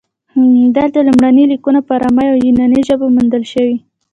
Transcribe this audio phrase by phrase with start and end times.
[0.75, 3.75] دلته لومړني لیکونه په ارامي او یوناني ژبو موندل شوي